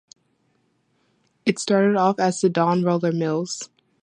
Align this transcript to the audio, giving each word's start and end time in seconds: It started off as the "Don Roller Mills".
It 1.45 1.59
started 1.59 1.95
off 1.95 2.19
as 2.19 2.41
the 2.41 2.49
"Don 2.49 2.81
Roller 2.81 3.11
Mills". 3.11 3.69